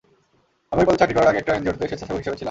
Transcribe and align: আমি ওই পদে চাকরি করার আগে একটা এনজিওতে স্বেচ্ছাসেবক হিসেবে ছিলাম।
আমি 0.71 0.79
ওই 0.81 0.87
পদে 0.89 0.99
চাকরি 1.01 1.15
করার 1.15 1.31
আগে 1.31 1.39
একটা 1.41 1.51
এনজিওতে 1.57 1.79
স্বেচ্ছাসেবক 1.89 2.19
হিসেবে 2.21 2.35
ছিলাম। 2.35 2.39